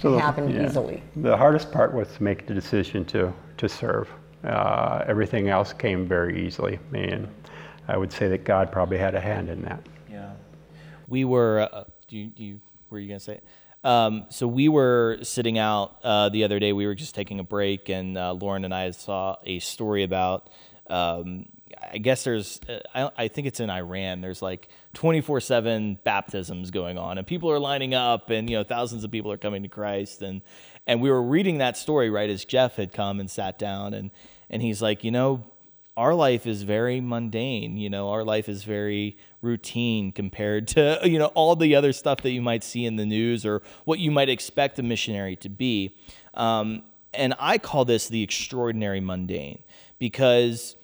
so 0.00 0.18
happened 0.18 0.54
yeah. 0.54 0.66
easily. 0.66 1.02
The 1.16 1.36
hardest 1.36 1.70
part 1.70 1.94
was 1.94 2.08
to 2.14 2.22
make 2.22 2.46
the 2.46 2.54
decision 2.54 3.04
to 3.06 3.32
to 3.58 3.68
serve. 3.68 4.08
Uh, 4.44 5.04
everything 5.06 5.48
else 5.48 5.72
came 5.72 6.06
very 6.06 6.46
easily, 6.46 6.78
and 6.94 7.28
I 7.88 7.96
would 7.96 8.12
say 8.12 8.28
that 8.28 8.44
God 8.44 8.72
probably 8.72 8.98
had 8.98 9.14
a 9.14 9.20
hand 9.20 9.48
in 9.48 9.62
that. 9.62 9.86
Yeah, 10.10 10.32
we 11.08 11.24
were. 11.24 11.68
Uh, 11.70 11.84
do 12.08 12.16
you, 12.16 12.26
do 12.26 12.42
you, 12.42 12.60
were 12.88 12.98
you 12.98 13.08
gonna 13.08 13.20
say? 13.20 13.34
It? 13.34 13.44
Um, 13.82 14.26
so 14.30 14.46
we 14.46 14.68
were 14.68 15.18
sitting 15.22 15.58
out 15.58 15.96
uh, 16.02 16.28
the 16.28 16.44
other 16.44 16.58
day. 16.58 16.72
We 16.72 16.86
were 16.86 16.94
just 16.94 17.14
taking 17.14 17.40
a 17.40 17.44
break, 17.44 17.88
and 17.88 18.16
uh, 18.16 18.32
Lauren 18.32 18.64
and 18.64 18.74
I 18.74 18.90
saw 18.90 19.36
a 19.44 19.58
story 19.58 20.02
about 20.02 20.48
um, 20.88 21.46
I 21.92 21.98
guess 21.98 22.24
there's, 22.24 22.60
uh, 22.68 22.78
I, 22.94 23.24
I, 23.24 23.28
think 23.28 23.46
it's 23.46 23.60
in 23.60 23.70
Iran. 23.70 24.20
There's 24.20 24.42
like 24.42 24.68
24 24.94 25.40
seven 25.40 25.98
baptisms 26.04 26.70
going 26.70 26.98
on 26.98 27.18
and 27.18 27.26
people 27.26 27.50
are 27.50 27.58
lining 27.58 27.94
up 27.94 28.30
and, 28.30 28.48
you 28.48 28.56
know, 28.56 28.64
thousands 28.64 29.04
of 29.04 29.10
people 29.10 29.32
are 29.32 29.38
coming 29.38 29.62
to 29.62 29.68
Christ. 29.68 30.22
And, 30.22 30.42
and 30.86 31.00
we 31.00 31.10
were 31.10 31.22
reading 31.22 31.58
that 31.58 31.76
story 31.76 32.10
right 32.10 32.28
as 32.28 32.44
Jeff 32.44 32.76
had 32.76 32.92
come 32.92 33.20
and 33.20 33.30
sat 33.30 33.58
down 33.58 33.94
and, 33.94 34.10
and 34.50 34.62
he's 34.62 34.82
like, 34.82 35.04
you 35.04 35.10
know, 35.10 35.44
our 35.96 36.14
life 36.14 36.46
is 36.46 36.62
very 36.62 37.00
mundane. 37.00 37.76
You 37.76 37.90
know, 37.90 38.10
our 38.10 38.24
life 38.24 38.48
is 38.48 38.64
very 38.64 39.18
routine 39.42 40.12
compared 40.12 40.68
to, 40.68 41.00
you 41.04 41.18
know, 41.18 41.26
all 41.28 41.56
the 41.56 41.74
other 41.74 41.92
stuff 41.92 42.22
that 42.22 42.30
you 42.30 42.42
might 42.42 42.64
see 42.64 42.84
in 42.84 42.96
the 42.96 43.06
news 43.06 43.44
or 43.44 43.62
what 43.84 43.98
you 43.98 44.10
might 44.10 44.28
expect 44.28 44.78
a 44.78 44.82
missionary 44.82 45.36
to 45.36 45.48
be. 45.48 45.96
Um, 46.34 46.82
and 47.12 47.34
I 47.38 47.58
call 47.58 47.84
this 47.84 48.08
the 48.08 48.22
extraordinary 48.22 49.00
mundane 49.00 49.62
because 49.98 50.76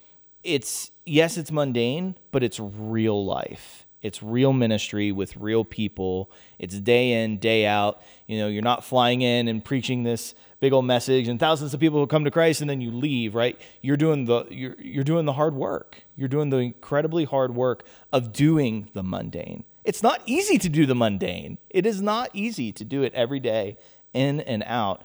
it's, 0.47 0.91
yes, 1.05 1.37
it's 1.37 1.50
mundane, 1.50 2.17
but 2.31 2.43
it's 2.43 2.61
real 2.61 3.25
life. 3.25 3.87
It's 4.03 4.23
real 4.23 4.53
ministry 4.53 5.11
with 5.11 5.37
real 5.37 5.65
people. 5.65 6.31
It's 6.59 6.79
day 6.79 7.25
in, 7.25 7.38
day 7.38 7.67
out. 7.67 8.00
You 8.26 8.38
know, 8.38 8.47
you're 8.47 8.62
not 8.62 8.85
flying 8.85 9.23
in 9.23 9.49
and 9.49 9.65
preaching 9.65 10.05
this 10.05 10.35
big 10.61 10.73
old 10.73 10.85
message 10.85 11.29
and 11.29 11.38
thousands 11.41 11.75
of 11.75 11.81
people 11.81 11.99
will 11.99 12.07
come 12.07 12.25
to 12.25 12.31
Christ 12.31 12.61
and 12.61 12.71
then 12.71 12.81
you 12.81 12.91
leave, 12.91 13.35
right? 13.35 13.61
You're 13.83 13.97
doing 13.97 14.25
the 14.25 14.47
you're 14.50 14.76
you're 14.79 15.05
doing 15.05 15.26
the 15.26 15.33
hard 15.33 15.55
work. 15.55 16.03
You're 16.17 16.29
doing 16.29 16.50
the 16.50 16.59
incredibly 16.59 17.25
hard 17.25 17.55
work 17.55 17.85
of 18.12 18.33
doing 18.33 18.88
the 18.95 19.03
mundane. 19.03 19.65
It's 19.85 20.03
not 20.03 20.23
easy 20.26 20.59
to 20.59 20.69
do 20.69 20.87
the 20.87 20.95
mundane. 20.95 21.59
It 21.71 21.85
is 21.85 22.00
not 22.00 22.31
easy 22.33 22.73
to 22.73 22.85
do 22.85 23.03
it 23.03 23.12
every 23.15 23.41
day 23.41 23.76
in 24.12 24.41
and 24.41 24.62
out. 24.67 25.03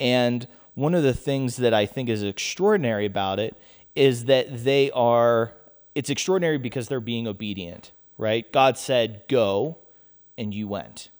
And 0.00 0.46
one 0.74 0.94
of 0.94 1.02
the 1.02 1.14
things 1.14 1.56
that 1.56 1.72
I 1.72 1.86
think 1.86 2.08
is 2.08 2.22
extraordinary 2.22 3.06
about 3.06 3.38
it 3.38 3.56
is 3.94 4.26
that 4.26 4.64
they 4.64 4.90
are 4.90 5.54
it's 5.94 6.10
extraordinary 6.10 6.58
because 6.58 6.88
they're 6.88 7.00
being 7.00 7.28
obedient, 7.28 7.92
right? 8.18 8.50
God 8.52 8.76
said 8.76 9.24
go 9.28 9.78
and 10.36 10.52
you 10.52 10.68
went. 10.68 11.10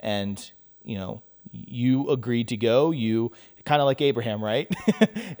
And 0.00 0.50
you 0.84 0.96
know, 0.96 1.22
you 1.50 2.08
agreed 2.10 2.48
to 2.48 2.56
go. 2.56 2.90
You 2.90 3.32
kind 3.64 3.80
of 3.80 3.86
like 3.86 4.00
Abraham, 4.00 4.42
right? 4.42 4.72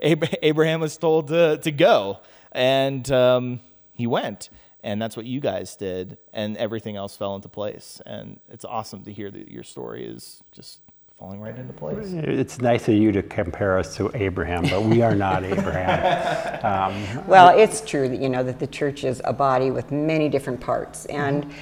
Abraham 0.00 0.80
was 0.80 0.96
told 0.96 1.28
to, 1.28 1.58
to 1.58 1.70
go, 1.70 2.18
and 2.52 3.10
um, 3.10 3.60
he 3.92 4.06
went. 4.06 4.50
And 4.80 5.02
that's 5.02 5.16
what 5.16 5.26
you 5.26 5.40
guys 5.40 5.74
did, 5.74 6.18
and 6.32 6.56
everything 6.56 6.94
else 6.96 7.16
fell 7.16 7.34
into 7.34 7.48
place. 7.48 8.00
And 8.06 8.38
it's 8.48 8.64
awesome 8.64 9.02
to 9.04 9.12
hear 9.12 9.28
that 9.28 9.50
your 9.50 9.64
story 9.64 10.06
is 10.06 10.42
just 10.52 10.80
falling 11.18 11.40
right 11.40 11.56
into 11.56 11.72
place. 11.72 12.12
It's 12.12 12.60
nice 12.60 12.86
of 12.88 12.94
you 12.94 13.10
to 13.10 13.22
compare 13.22 13.76
us 13.76 13.96
to 13.96 14.08
Abraham, 14.14 14.62
but 14.62 14.84
we 14.84 15.02
are 15.02 15.14
not 15.14 15.44
Abraham. 15.44 16.38
Um, 16.58 17.26
well, 17.28 17.56
it's 17.56 17.80
true 17.80 18.08
that 18.08 18.20
you 18.20 18.28
know 18.28 18.42
that 18.42 18.58
the 18.58 18.66
church 18.66 19.04
is 19.04 19.22
a 19.24 19.32
body 19.32 19.70
with 19.70 19.92
many 19.92 20.28
different 20.28 20.60
parts, 20.60 21.06
and 21.06 21.44
mm-hmm 21.44 21.52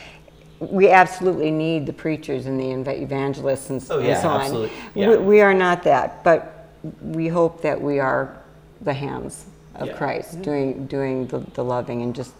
we 0.58 0.88
absolutely 0.88 1.50
need 1.50 1.84
the 1.84 1.92
preachers 1.92 2.46
and 2.46 2.58
the 2.58 2.90
evangelists 2.90 3.70
and, 3.70 3.84
oh, 3.90 3.98
yeah, 3.98 4.12
and 4.12 4.22
so 4.22 4.28
on. 4.28 4.40
Absolutely. 4.40 4.76
Yeah. 4.94 5.08
We, 5.10 5.16
we, 5.18 5.40
are 5.40 5.52
not 5.52 5.82
that, 5.82 6.24
but 6.24 6.68
we 7.02 7.28
hope 7.28 7.60
that 7.62 7.80
we 7.80 7.98
are 7.98 8.36
the 8.80 8.94
hands 8.94 9.46
of 9.74 9.88
yeah. 9.88 9.96
Christ, 9.96 10.32
mm-hmm. 10.32 10.42
doing 10.42 10.86
doing 10.86 11.26
the, 11.26 11.40
the 11.54 11.62
loving 11.62 12.02
and 12.02 12.14
just 12.14 12.32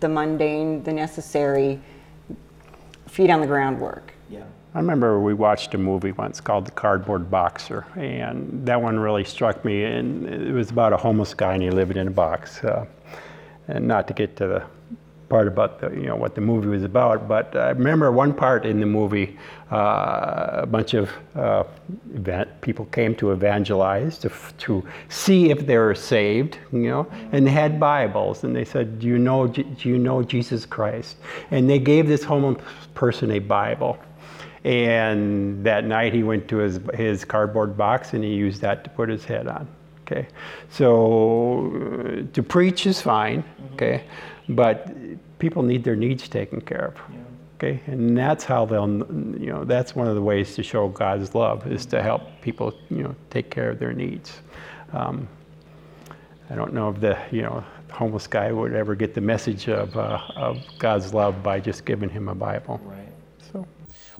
the 0.00 0.08
mundane, 0.08 0.82
the 0.82 0.92
necessary 0.92 1.80
feet 3.08 3.30
on 3.30 3.40
the 3.40 3.46
ground 3.46 3.80
work. 3.80 4.12
Yeah. 4.28 4.42
I 4.74 4.78
remember 4.78 5.20
we 5.20 5.34
watched 5.34 5.74
a 5.74 5.78
movie 5.78 6.12
once 6.12 6.40
called 6.40 6.66
The 6.66 6.70
Cardboard 6.70 7.30
Boxer, 7.30 7.84
and 7.94 8.66
that 8.66 8.80
one 8.80 8.98
really 8.98 9.24
struck 9.24 9.64
me. 9.66 9.84
And 9.84 10.26
it 10.26 10.52
was 10.52 10.70
about 10.70 10.94
a 10.94 10.96
homeless 10.96 11.34
guy, 11.34 11.54
and 11.54 11.62
he 11.62 11.70
lived 11.70 11.96
in 11.96 12.08
a 12.08 12.10
box. 12.10 12.64
Uh, 12.64 12.86
and 13.68 13.86
not 13.86 14.08
to 14.08 14.14
get 14.14 14.36
to 14.36 14.46
the 14.46 14.64
part 15.32 15.48
about 15.48 15.80
the, 15.80 15.88
you 15.90 16.06
know 16.06 16.16
what 16.16 16.34
the 16.34 16.40
movie 16.40 16.68
was 16.68 16.84
about. 16.84 17.26
But 17.26 17.56
I 17.56 17.70
remember 17.70 18.12
one 18.12 18.34
part 18.34 18.66
in 18.66 18.80
the 18.80 18.86
movie, 18.86 19.38
uh, 19.70 20.60
a 20.62 20.66
bunch 20.66 20.92
of 20.94 21.10
uh, 21.34 21.64
event, 22.14 22.48
people 22.60 22.84
came 22.86 23.14
to 23.16 23.32
evangelize 23.32 24.18
to 24.18 24.30
to 24.58 24.86
see 25.08 25.50
if 25.50 25.66
they 25.66 25.78
were 25.78 25.94
saved, 25.94 26.58
you 26.72 26.90
know, 26.90 27.06
and 27.32 27.46
they 27.46 27.50
had 27.50 27.80
Bibles, 27.80 28.44
and 28.44 28.54
they 28.54 28.64
said, 28.64 28.98
"Do 29.00 29.06
you 29.06 29.18
know 29.18 29.46
Do 29.46 29.88
you 29.88 29.98
know 29.98 30.22
Jesus 30.22 30.66
Christ?" 30.66 31.16
And 31.50 31.68
they 31.68 31.78
gave 31.78 32.08
this 32.08 32.24
homeless 32.24 32.62
person 32.94 33.30
a 33.30 33.38
Bible. 33.38 33.98
And 34.64 35.64
that 35.64 35.84
night 35.84 36.12
he 36.12 36.22
went 36.22 36.46
to 36.48 36.58
his, 36.58 36.80
his 36.94 37.24
cardboard 37.24 37.76
box 37.76 38.14
and 38.14 38.22
he 38.22 38.32
used 38.34 38.60
that 38.60 38.84
to 38.84 38.90
put 38.90 39.08
his 39.08 39.24
head 39.24 39.46
on. 39.46 39.66
Okay, 40.06 40.28
so 40.68 42.26
to 42.32 42.42
preach 42.42 42.86
is 42.86 43.00
fine. 43.00 43.44
Okay, 43.74 44.04
but 44.48 44.92
people 45.38 45.62
need 45.62 45.84
their 45.84 45.96
needs 45.96 46.28
taken 46.28 46.60
care 46.60 46.88
of. 46.88 46.94
Yeah. 47.12 47.18
Okay, 47.56 47.80
and 47.86 48.18
that's 48.18 48.42
how 48.42 48.64
they'll, 48.66 48.88
you 48.88 49.52
know, 49.52 49.64
that's 49.64 49.94
one 49.94 50.08
of 50.08 50.16
the 50.16 50.22
ways 50.22 50.56
to 50.56 50.64
show 50.64 50.88
God's 50.88 51.34
love 51.34 51.64
is 51.70 51.86
to 51.86 52.02
help 52.02 52.22
people, 52.40 52.74
you 52.90 53.04
know, 53.04 53.14
take 53.30 53.50
care 53.50 53.70
of 53.70 53.78
their 53.78 53.92
needs. 53.92 54.40
Um, 54.92 55.28
I 56.50 56.56
don't 56.56 56.74
know 56.74 56.90
if 56.90 57.00
the, 57.00 57.16
you 57.30 57.42
know, 57.42 57.64
homeless 57.90 58.26
guy 58.26 58.50
would 58.50 58.74
ever 58.74 58.96
get 58.96 59.14
the 59.14 59.20
message 59.20 59.68
of, 59.68 59.96
uh, 59.96 60.20
of 60.34 60.58
God's 60.80 61.14
love 61.14 61.40
by 61.42 61.60
just 61.60 61.84
giving 61.84 62.08
him 62.08 62.28
a 62.28 62.34
Bible. 62.34 62.80
Right. 62.82 63.11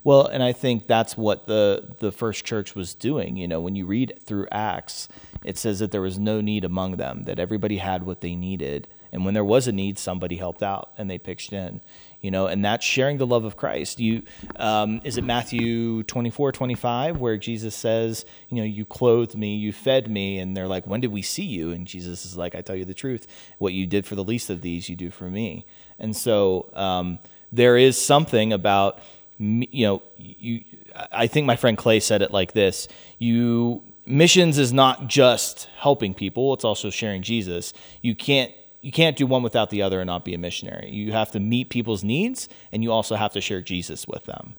Well, 0.04 0.26
and 0.26 0.42
I 0.42 0.52
think 0.52 0.86
that's 0.86 1.16
what 1.16 1.46
the 1.46 1.94
the 1.98 2.10
first 2.10 2.44
church 2.44 2.74
was 2.74 2.94
doing. 2.94 3.36
You 3.36 3.46
know, 3.46 3.60
when 3.60 3.76
you 3.76 3.86
read 3.86 4.18
through 4.24 4.48
Acts, 4.50 5.08
it 5.44 5.56
says 5.56 5.78
that 5.78 5.92
there 5.92 6.00
was 6.00 6.18
no 6.18 6.40
need 6.40 6.64
among 6.64 6.96
them; 6.96 7.22
that 7.24 7.38
everybody 7.38 7.78
had 7.78 8.04
what 8.04 8.20
they 8.20 8.34
needed 8.34 8.88
and 9.12 9.26
when 9.26 9.34
there 9.34 9.44
was 9.44 9.68
a 9.68 9.72
need, 9.72 9.98
somebody 9.98 10.36
helped 10.36 10.62
out 10.62 10.90
and 10.96 11.08
they 11.08 11.18
pitched 11.18 11.52
in, 11.52 11.82
you 12.22 12.30
know, 12.30 12.46
and 12.46 12.64
that's 12.64 12.84
sharing 12.84 13.18
the 13.18 13.26
love 13.26 13.44
of 13.44 13.58
Christ. 13.58 14.00
You, 14.00 14.22
um, 14.56 15.02
is 15.04 15.18
it 15.18 15.24
Matthew 15.24 16.02
24, 16.04 16.50
25, 16.50 17.18
where 17.18 17.36
Jesus 17.36 17.74
says, 17.74 18.24
you 18.48 18.56
know, 18.56 18.64
you 18.64 18.86
clothed 18.86 19.36
me, 19.36 19.56
you 19.56 19.70
fed 19.70 20.10
me. 20.10 20.38
And 20.38 20.56
they're 20.56 20.66
like, 20.66 20.86
when 20.86 21.02
did 21.02 21.12
we 21.12 21.20
see 21.20 21.44
you? 21.44 21.72
And 21.72 21.86
Jesus 21.86 22.24
is 22.24 22.38
like, 22.38 22.54
I 22.54 22.62
tell 22.62 22.74
you 22.74 22.86
the 22.86 22.94
truth. 22.94 23.26
What 23.58 23.74
you 23.74 23.86
did 23.86 24.06
for 24.06 24.14
the 24.14 24.24
least 24.24 24.48
of 24.48 24.62
these, 24.62 24.88
you 24.88 24.96
do 24.96 25.10
for 25.10 25.28
me. 25.28 25.66
And 25.98 26.16
so 26.16 26.70
um, 26.72 27.18
there 27.52 27.76
is 27.76 28.00
something 28.00 28.50
about, 28.50 28.98
you 29.42 29.86
know, 29.86 30.02
you, 30.16 30.64
I 31.10 31.26
think 31.26 31.46
my 31.46 31.56
friend 31.56 31.76
Clay 31.76 32.00
said 32.00 32.22
it 32.22 32.30
like 32.30 32.52
this 32.52 32.88
you 33.18 33.82
missions 34.04 34.58
is 34.58 34.72
not 34.72 35.06
just 35.06 35.68
helping 35.78 36.12
people 36.12 36.52
it's 36.52 36.64
also 36.64 36.90
sharing 36.90 37.22
jesus 37.22 37.72
you 38.02 38.16
can't 38.16 38.52
you 38.82 38.90
can't 38.90 39.16
do 39.16 39.26
one 39.26 39.42
without 39.42 39.70
the 39.70 39.80
other 39.80 40.00
and 40.00 40.08
not 40.08 40.24
be 40.24 40.34
a 40.34 40.38
missionary. 40.38 40.90
You 40.90 41.12
have 41.12 41.30
to 41.30 41.40
meet 41.40 41.70
people's 41.70 42.04
needs, 42.04 42.48
and 42.72 42.82
you 42.82 42.92
also 42.92 43.14
have 43.14 43.32
to 43.32 43.40
share 43.40 43.62
Jesus 43.62 44.06
with 44.06 44.24
them. 44.24 44.54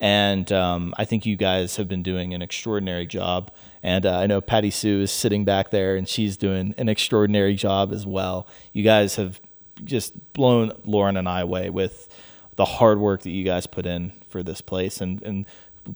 And 0.00 0.52
um, 0.52 0.94
I 0.98 1.04
think 1.04 1.24
you 1.24 1.36
guys 1.36 1.76
have 1.76 1.88
been 1.88 2.02
doing 2.02 2.34
an 2.34 2.42
extraordinary 2.42 3.06
job. 3.06 3.52
And 3.82 4.04
uh, 4.04 4.18
I 4.18 4.26
know 4.26 4.40
Patti 4.40 4.70
Sue 4.70 5.00
is 5.02 5.12
sitting 5.12 5.44
back 5.44 5.70
there, 5.70 5.96
and 5.96 6.08
she's 6.08 6.36
doing 6.36 6.74
an 6.76 6.88
extraordinary 6.88 7.54
job 7.54 7.92
as 7.92 8.04
well. 8.04 8.48
You 8.72 8.82
guys 8.82 9.14
have 9.16 9.40
just 9.84 10.32
blown 10.32 10.72
Lauren 10.84 11.16
and 11.16 11.28
I 11.28 11.40
away 11.40 11.70
with 11.70 12.08
the 12.58 12.64
hard 12.64 12.98
work 12.98 13.22
that 13.22 13.30
you 13.30 13.44
guys 13.44 13.68
put 13.68 13.86
in 13.86 14.12
for 14.28 14.42
this 14.42 14.60
place, 14.60 15.00
and, 15.00 15.22
and 15.22 15.46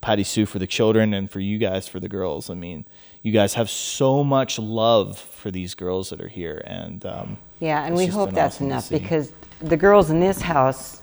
Patti 0.00 0.23
Sue 0.23 0.47
for 0.47 0.61
the 0.61 0.66
children, 0.66 1.12
and 1.12 1.28
for 1.28 1.40
you 1.40 1.59
guys 1.59 1.88
for 1.88 1.99
the 1.99 2.09
girls. 2.09 2.49
I 2.49 2.54
mean, 2.54 2.87
you 3.21 3.33
guys 3.33 3.54
have 3.54 3.69
so 3.69 4.23
much 4.23 4.61
love 4.61 5.19
for 5.19 5.50
these 5.50 5.75
girls 5.75 6.11
that 6.11 6.21
are 6.21 6.28
here, 6.28 6.62
and 6.64 7.04
um, 7.04 7.37
yeah, 7.59 7.85
and 7.85 7.97
we 7.97 8.07
hope 8.07 8.31
that's 8.31 8.57
awesome 8.57 8.69
enough 8.69 8.88
because 8.90 9.33
the 9.59 9.76
girls 9.76 10.11
in 10.11 10.21
this 10.21 10.40
house 10.40 11.02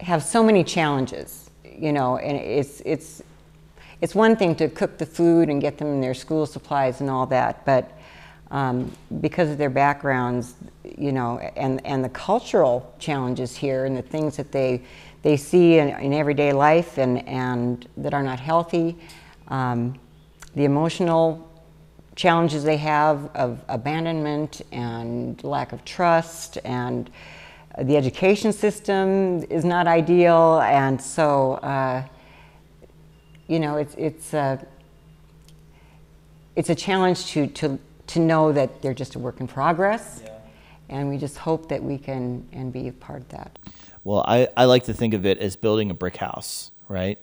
have 0.00 0.24
so 0.24 0.42
many 0.42 0.64
challenges, 0.64 1.48
you 1.64 1.92
know, 1.92 2.16
and 2.16 2.36
it's 2.36 2.82
it's 2.84 3.22
it's 4.00 4.12
one 4.12 4.34
thing 4.34 4.56
to 4.56 4.68
cook 4.68 4.98
the 4.98 5.06
food 5.06 5.48
and 5.48 5.60
get 5.60 5.78
them 5.78 6.00
their 6.00 6.14
school 6.14 6.46
supplies 6.46 7.00
and 7.00 7.08
all 7.08 7.26
that, 7.26 7.64
but 7.64 7.92
um, 8.50 8.90
because 9.20 9.50
of 9.50 9.58
their 9.58 9.70
backgrounds, 9.70 10.54
you 10.96 11.12
know, 11.12 11.38
and 11.56 11.84
and 11.86 12.04
the 12.04 12.08
cultural 12.08 12.94
challenges 12.98 13.56
here 13.56 13.84
and 13.84 13.96
the 13.96 14.02
things 14.02 14.36
that 14.36 14.52
they 14.52 14.82
they 15.22 15.36
see 15.36 15.78
in, 15.78 15.88
in 15.88 16.12
everyday 16.12 16.52
life 16.52 16.98
and 16.98 17.26
and 17.28 17.88
that 17.96 18.14
are 18.14 18.22
not 18.22 18.38
healthy. 18.38 18.96
Um, 19.48 19.98
the 20.54 20.64
emotional 20.64 21.50
challenges 22.14 22.62
they 22.62 22.76
have 22.76 23.30
of 23.34 23.60
abandonment 23.68 24.62
and 24.70 25.42
lack 25.42 25.72
of 25.72 25.84
trust 25.84 26.58
and 26.64 27.10
the 27.82 27.96
education 27.96 28.52
system 28.52 29.42
is 29.50 29.64
not 29.64 29.88
ideal 29.88 30.60
and 30.60 31.00
so 31.00 31.54
uh, 31.54 32.04
you 33.48 33.58
know 33.58 33.76
it's 33.76 33.94
it's 33.96 34.32
a 34.32 34.64
it's 36.54 36.70
a 36.70 36.74
challenge 36.74 37.26
to 37.26 37.48
to 37.48 37.78
to 38.08 38.20
know 38.20 38.52
that 38.52 38.82
they're 38.82 38.94
just 38.94 39.14
a 39.14 39.18
work 39.18 39.40
in 39.40 39.46
progress 39.46 40.22
yeah. 40.24 40.30
and 40.88 41.08
we 41.08 41.16
just 41.16 41.38
hope 41.38 41.68
that 41.68 41.82
we 41.82 41.98
can 41.98 42.46
and 42.52 42.72
be 42.72 42.88
a 42.88 42.92
part 42.92 43.22
of 43.22 43.28
that 43.28 43.58
well 44.04 44.24
I, 44.26 44.48
I 44.56 44.64
like 44.64 44.84
to 44.84 44.94
think 44.94 45.14
of 45.14 45.24
it 45.26 45.38
as 45.38 45.56
building 45.56 45.90
a 45.90 45.94
brick 45.94 46.16
house 46.16 46.70
right 46.88 47.18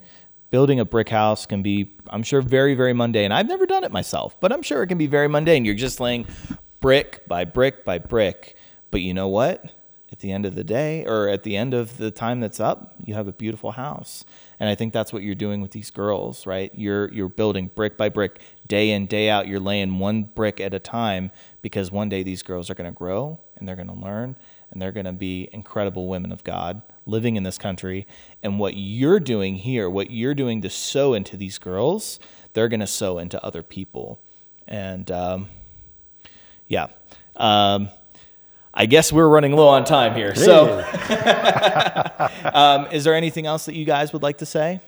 building 0.51 0.79
a 0.79 0.85
brick 0.85 1.09
house 1.09 1.45
can 1.47 1.63
be, 1.63 1.95
I'm 2.09 2.21
sure, 2.21 2.41
very, 2.41 2.75
very 2.75 2.93
mundane. 2.93 3.31
I've 3.31 3.47
never 3.47 3.65
done 3.65 3.83
it 3.83 3.91
myself, 3.91 4.39
but 4.39 4.51
I'm 4.51 4.61
sure 4.61 4.83
it 4.83 4.87
can 4.87 4.97
be 4.97 5.07
very 5.07 5.27
mundane. 5.27 5.65
You're 5.65 5.73
just 5.73 5.99
laying 5.99 6.27
brick 6.79 7.27
by 7.27 7.45
brick 7.45 7.83
by 7.83 7.97
brick. 7.97 8.55
But 8.91 9.01
you 9.01 9.13
know 9.13 9.29
what? 9.29 9.63
At 10.11 10.19
the 10.19 10.31
end 10.31 10.45
of 10.45 10.55
the 10.55 10.63
day 10.63 11.05
or 11.05 11.29
at 11.29 11.43
the 11.43 11.55
end 11.55 11.73
of 11.73 11.97
the 11.97 12.11
time 12.11 12.41
that's 12.41 12.59
up, 12.59 12.95
you 13.03 13.13
have 13.13 13.27
a 13.27 13.31
beautiful 13.31 13.71
house. 13.71 14.25
And 14.59 14.69
I 14.69 14.75
think 14.75 14.91
that's 14.93 15.13
what 15.13 15.23
you're 15.23 15.35
doing 15.35 15.61
with 15.61 15.71
these 15.71 15.89
girls, 15.89 16.45
right? 16.45 16.71
You're 16.75 17.11
you're 17.13 17.29
building 17.29 17.71
brick 17.73 17.97
by 17.97 18.09
brick, 18.09 18.39
day 18.67 18.91
in, 18.91 19.05
day 19.05 19.29
out. 19.29 19.47
You're 19.47 19.59
laying 19.59 19.99
one 19.99 20.23
brick 20.23 20.59
at 20.59 20.73
a 20.73 20.79
time 20.79 21.31
because 21.61 21.91
one 21.91 22.09
day 22.09 22.23
these 22.23 22.43
girls 22.43 22.69
are 22.69 22.75
going 22.75 22.91
to 22.91 22.95
grow 22.95 23.39
and 23.55 23.67
they're 23.67 23.75
going 23.75 23.87
to 23.87 23.93
learn 23.93 24.35
and 24.69 24.81
they're 24.81 24.91
going 24.91 25.05
to 25.05 25.13
be 25.13 25.49
incredible 25.51 26.07
women 26.07 26.31
of 26.31 26.43
God 26.43 26.81
living 27.05 27.35
in 27.35 27.43
this 27.43 27.57
country. 27.57 28.07
And 28.43 28.59
what 28.59 28.75
you're 28.75 29.19
doing 29.19 29.55
here, 29.55 29.89
what 29.89 30.11
you're 30.11 30.35
doing 30.35 30.61
to 30.61 30.69
sow 30.69 31.13
into 31.13 31.37
these 31.37 31.57
girls, 31.57 32.19
they're 32.53 32.69
going 32.69 32.79
to 32.79 32.87
sow 32.87 33.17
into 33.17 33.43
other 33.43 33.63
people. 33.63 34.21
And 34.67 35.09
um, 35.11 35.49
yeah. 36.67 36.87
Um, 37.35 37.89
I 38.73 38.85
guess 38.85 39.11
we're 39.11 39.27
running 39.27 39.51
low 39.51 39.67
on 39.67 39.83
time 39.83 40.15
here. 40.15 40.33
So, 40.33 40.79
um, 42.53 42.87
is 42.91 43.03
there 43.03 43.13
anything 43.13 43.45
else 43.45 43.65
that 43.65 43.75
you 43.75 43.83
guys 43.83 44.13
would 44.13 44.23
like 44.23 44.37
to 44.37 44.45
say? 44.45 44.79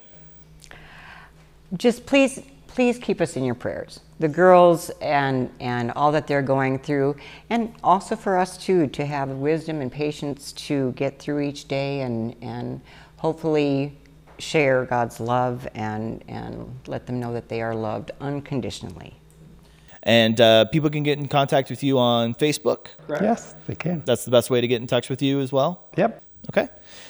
Just 1.75 2.05
please, 2.05 2.41
please 2.67 2.97
keep 2.97 3.19
us 3.19 3.35
in 3.35 3.43
your 3.43 3.55
prayers. 3.55 3.99
The 4.19 4.29
girls 4.29 4.89
and 5.01 5.49
and 5.59 5.91
all 5.91 6.13
that 6.13 6.27
they're 6.27 6.41
going 6.41 6.79
through, 6.79 7.17
and 7.49 7.73
also 7.83 8.15
for 8.15 8.37
us 8.37 8.57
too 8.57 8.87
to 8.87 9.05
have 9.05 9.29
wisdom 9.29 9.81
and 9.81 9.91
patience 9.91 10.53
to 10.53 10.93
get 10.93 11.19
through 11.19 11.41
each 11.41 11.67
day 11.67 12.01
and 12.01 12.35
and 12.41 12.79
hopefully 13.17 13.97
share 14.39 14.85
God's 14.85 15.19
love 15.19 15.67
and 15.75 16.23
and 16.29 16.73
let 16.87 17.05
them 17.05 17.19
know 17.19 17.33
that 17.33 17.49
they 17.49 17.61
are 17.61 17.75
loved 17.75 18.11
unconditionally. 18.21 19.13
And 20.03 20.39
uh, 20.39 20.65
people 20.65 20.89
can 20.89 21.03
get 21.03 21.17
in 21.17 21.27
contact 21.27 21.69
with 21.69 21.81
you 21.81 21.97
on 21.97 22.33
Facebook. 22.35 22.87
Correct? 23.07 23.23
Yes, 23.23 23.55
they 23.67 23.75
can. 23.75 24.03
That's 24.05 24.25
the 24.25 24.31
best 24.31 24.49
way 24.49 24.61
to 24.61 24.67
get 24.67 24.81
in 24.81 24.87
touch 24.87 25.09
with 25.09 25.21
you 25.21 25.39
as 25.39 25.51
well. 25.51 25.87
Yep. 25.97 26.21
Okay. 26.49 26.67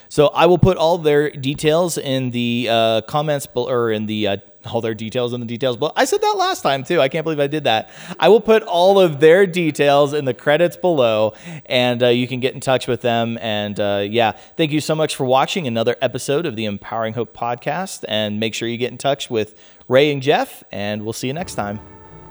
So 0.09 0.27
I 0.27 0.45
will 0.45 0.59
put 0.59 0.77
all 0.77 0.99
their 0.99 1.31
details 1.31 1.97
in 1.97 2.29
the 2.29 2.67
uh, 2.69 3.01
comments 3.01 3.47
be- 3.47 3.61
or 3.61 3.91
in 3.91 4.05
the 4.05 4.27
uh, 4.27 4.37
all 4.65 4.79
their 4.79 4.93
details 4.93 5.33
in 5.33 5.39
the 5.39 5.45
details. 5.45 5.75
But 5.75 5.93
I 5.95 6.05
said 6.05 6.21
that 6.21 6.35
last 6.37 6.61
time 6.61 6.83
too. 6.83 7.01
I 7.01 7.09
can't 7.09 7.23
believe 7.23 7.39
I 7.39 7.47
did 7.47 7.63
that. 7.63 7.89
I 8.19 8.29
will 8.29 8.39
put 8.39 8.63
all 8.63 8.99
of 8.99 9.19
their 9.19 9.47
details 9.47 10.13
in 10.13 10.25
the 10.25 10.33
credits 10.33 10.77
below, 10.77 11.33
and 11.65 12.01
uh, 12.03 12.07
you 12.09 12.27
can 12.27 12.39
get 12.39 12.53
in 12.53 12.59
touch 12.59 12.87
with 12.87 13.01
them. 13.01 13.37
And 13.41 13.79
uh, 13.79 14.05
yeah, 14.07 14.33
thank 14.55 14.71
you 14.71 14.81
so 14.81 14.93
much 14.93 15.15
for 15.15 15.25
watching 15.25 15.67
another 15.67 15.95
episode 16.01 16.45
of 16.45 16.55
the 16.55 16.65
Empowering 16.65 17.15
Hope 17.15 17.35
podcast. 17.35 18.05
And 18.07 18.39
make 18.39 18.53
sure 18.53 18.67
you 18.67 18.77
get 18.77 18.91
in 18.91 18.99
touch 18.99 19.31
with 19.31 19.59
Rae 19.87 20.11
and 20.11 20.21
Jeff, 20.21 20.63
and 20.71 21.03
we'll 21.03 21.13
see 21.13 21.27
you 21.27 21.33
next 21.33 21.55
time. 21.55 21.92